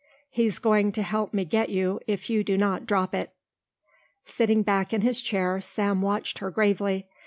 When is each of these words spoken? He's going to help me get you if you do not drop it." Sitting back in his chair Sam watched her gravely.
He's 0.31 0.57
going 0.57 0.93
to 0.93 1.03
help 1.03 1.31
me 1.31 1.45
get 1.45 1.69
you 1.69 1.99
if 2.07 2.27
you 2.27 2.43
do 2.43 2.57
not 2.57 2.87
drop 2.87 3.13
it." 3.13 3.29
Sitting 4.25 4.63
back 4.63 4.93
in 4.93 5.01
his 5.01 5.21
chair 5.21 5.61
Sam 5.61 6.01
watched 6.01 6.39
her 6.39 6.49
gravely. 6.49 7.05